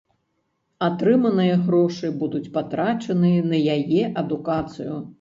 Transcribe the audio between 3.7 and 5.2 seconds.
яе адукацыю.